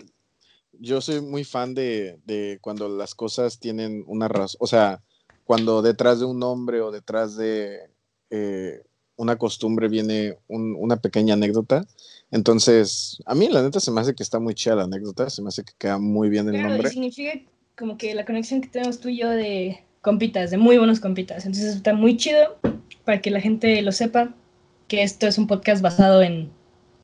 yo 0.72 1.02
soy 1.02 1.20
muy 1.20 1.44
fan 1.44 1.74
de, 1.74 2.18
de 2.24 2.58
cuando 2.62 2.88
las 2.88 3.14
cosas 3.14 3.60
tienen 3.60 4.02
una 4.06 4.28
razón. 4.28 4.56
O 4.60 4.66
sea, 4.66 5.02
cuando 5.44 5.82
detrás 5.82 6.20
de 6.20 6.26
un 6.26 6.38
nombre 6.38 6.80
o 6.80 6.90
detrás 6.90 7.36
de 7.36 7.90
eh, 8.30 8.82
una 9.16 9.36
costumbre 9.36 9.88
viene 9.88 10.36
una 10.48 10.96
pequeña 10.96 11.34
anécdota. 11.34 11.86
Entonces, 12.30 13.22
a 13.26 13.34
mí 13.34 13.48
la 13.48 13.62
neta 13.62 13.78
se 13.78 13.90
me 13.90 14.00
hace 14.00 14.14
que 14.14 14.22
está 14.22 14.40
muy 14.40 14.54
chida 14.54 14.74
la 14.74 14.84
anécdota, 14.84 15.30
se 15.30 15.42
me 15.42 15.48
hace 15.48 15.62
que 15.62 15.72
queda 15.78 15.98
muy 15.98 16.28
bien 16.28 16.48
el 16.48 16.62
nombre. 16.62 16.88
significa 16.90 17.32
como 17.76 17.96
que 17.96 18.14
la 18.14 18.24
conexión 18.24 18.60
que 18.60 18.68
tenemos 18.68 19.00
tú 19.00 19.08
y 19.08 19.18
yo 19.18 19.30
de 19.30 19.84
compitas, 20.00 20.50
de 20.50 20.56
muy 20.56 20.78
buenos 20.78 21.00
compitas. 21.00 21.46
Entonces 21.46 21.76
está 21.76 21.94
muy 21.94 22.16
chido 22.16 22.58
para 23.04 23.20
que 23.20 23.30
la 23.30 23.40
gente 23.40 23.80
lo 23.82 23.92
sepa 23.92 24.34
que 24.88 25.02
esto 25.02 25.26
es 25.26 25.38
un 25.38 25.46
podcast 25.46 25.82
basado 25.82 26.22
en 26.22 26.50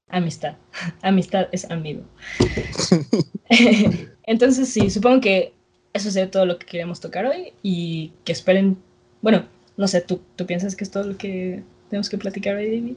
amistad. 0.09 0.57
amistad 1.03 1.49
es 1.53 1.71
amigo. 1.71 2.03
Entonces 4.25 4.69
sí, 4.69 4.91
supongo 4.91 5.21
que 5.21 5.55
eso 5.93 6.11
sería 6.11 6.31
todo 6.31 6.47
lo 6.47 6.59
que 6.59 6.67
queríamos 6.67 7.01
tocar 7.01 7.27
hoy 7.27 7.53
y 7.63 8.13
que 8.25 8.33
esperen, 8.33 8.77
bueno, 9.23 9.45
no 9.77 9.89
sé, 9.89 10.01
¿tú, 10.01 10.21
tú 10.37 10.47
piensas 10.47 10.77
que 10.77 10.85
es 10.85 10.91
todo 10.91 11.05
lo 11.05 11.17
que 11.17 11.63
tenemos 11.89 12.09
que 12.09 12.19
platicar 12.19 12.57
hoy, 12.57 12.67
David? 12.67 12.97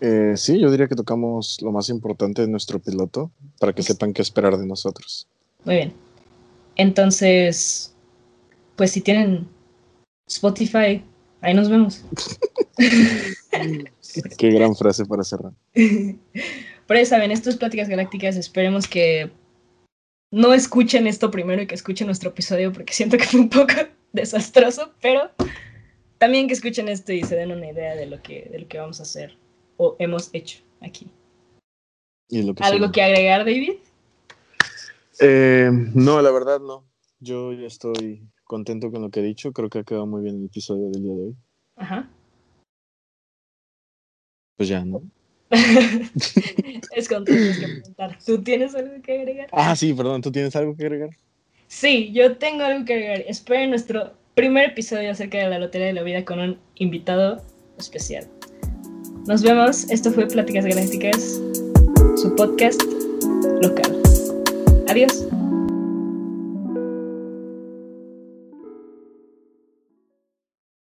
Eh, 0.00 0.34
sí, 0.36 0.58
yo 0.58 0.70
diría 0.70 0.88
que 0.88 0.94
tocamos 0.94 1.58
lo 1.62 1.72
más 1.72 1.88
importante 1.88 2.42
de 2.42 2.48
nuestro 2.48 2.78
piloto 2.78 3.30
para 3.58 3.72
que 3.72 3.82
sepan 3.82 4.12
qué 4.12 4.22
esperar 4.22 4.58
de 4.58 4.66
nosotros. 4.66 5.26
Muy 5.64 5.76
bien. 5.76 5.92
Entonces, 6.76 7.94
pues 8.76 8.90
si 8.90 9.00
tienen 9.00 9.48
Spotify, 10.26 11.02
ahí 11.40 11.54
nos 11.54 11.70
vemos. 11.70 12.02
qué 14.36 14.50
gran 14.50 14.76
frase 14.76 15.06
para 15.06 15.24
cerrar. 15.24 15.52
Pero 15.74 17.00
ya 17.00 17.06
saben, 17.06 17.30
estas 17.30 17.56
pláticas 17.56 17.88
galácticas, 17.88 18.36
esperemos 18.36 18.86
que 18.86 19.30
no 20.36 20.52
escuchen 20.52 21.06
esto 21.06 21.30
primero 21.30 21.62
y 21.62 21.66
que 21.66 21.74
escuchen 21.74 22.06
nuestro 22.06 22.28
episodio 22.28 22.70
porque 22.70 22.92
siento 22.92 23.16
que 23.16 23.24
fue 23.24 23.40
un 23.40 23.48
poco 23.48 23.72
desastroso, 24.12 24.92
pero 25.00 25.30
también 26.18 26.46
que 26.46 26.52
escuchen 26.52 26.90
esto 26.90 27.14
y 27.14 27.22
se 27.22 27.36
den 27.36 27.52
una 27.52 27.70
idea 27.70 27.96
de 27.96 28.04
lo 28.04 28.22
que, 28.22 28.46
de 28.52 28.58
lo 28.58 28.68
que 28.68 28.78
vamos 28.78 29.00
a 29.00 29.04
hacer 29.04 29.34
o 29.78 29.96
hemos 29.98 30.28
hecho 30.34 30.62
aquí. 30.82 31.08
¿Algo 32.60 32.92
que 32.92 33.02
agregar, 33.02 33.46
David? 33.46 33.78
Eh, 35.20 35.70
no, 35.94 36.20
la 36.20 36.30
verdad 36.30 36.60
no. 36.60 36.84
Yo 37.18 37.54
ya 37.54 37.66
estoy 37.66 38.28
contento 38.44 38.90
con 38.90 39.00
lo 39.00 39.10
que 39.10 39.20
he 39.20 39.22
dicho. 39.22 39.52
Creo 39.52 39.70
que 39.70 39.78
ha 39.78 39.84
quedado 39.84 40.06
muy 40.06 40.22
bien 40.22 40.36
el 40.36 40.46
episodio 40.46 40.90
del 40.90 41.02
día 41.02 41.14
de 41.14 41.22
hoy. 41.22 41.36
Ajá. 41.76 42.10
Pues 44.56 44.68
ya, 44.68 44.84
¿no? 44.84 45.02
es 45.50 47.08
tienes 47.08 47.58
que 47.58 47.68
preguntar. 47.68 48.18
¿Tú 48.24 48.42
tienes 48.42 48.74
algo 48.74 49.00
que 49.02 49.18
agregar? 49.18 49.48
Ah, 49.52 49.76
sí, 49.76 49.92
perdón. 49.92 50.22
¿Tú 50.22 50.32
tienes 50.32 50.56
algo 50.56 50.76
que 50.76 50.84
agregar? 50.84 51.10
Sí, 51.68 52.12
yo 52.12 52.36
tengo 52.36 52.64
algo 52.64 52.84
que 52.84 52.94
agregar. 52.94 53.24
Esperen 53.28 53.70
nuestro 53.70 54.12
primer 54.34 54.70
episodio 54.70 55.10
acerca 55.10 55.38
de 55.38 55.48
la 55.48 55.58
Lotería 55.58 55.88
de 55.88 55.92
la 55.92 56.02
Vida 56.02 56.24
con 56.24 56.40
un 56.40 56.58
invitado 56.76 57.42
especial. 57.78 58.26
Nos 59.26 59.42
vemos. 59.42 59.90
Esto 59.90 60.10
fue 60.10 60.26
Pláticas 60.26 60.64
Galácticas, 60.64 61.40
su 62.16 62.34
podcast 62.36 62.82
local. 63.62 64.02
Adiós. 64.88 65.26